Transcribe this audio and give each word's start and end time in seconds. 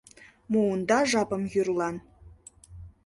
—Муында 0.51 0.99
жапым 1.11 1.43
йӱрлан. 1.53 1.95